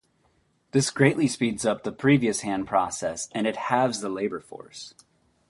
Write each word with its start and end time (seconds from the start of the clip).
This 0.71 0.89
greatly 0.89 1.27
speeds 1.27 1.63
up 1.63 1.83
the 1.83 1.91
previous 1.91 2.39
hand 2.39 2.65
process, 2.65 3.29
and 3.33 3.45
it 3.45 3.55
halves 3.55 3.99
the 4.01 4.09
labour 4.09 4.39
force. 4.39 4.95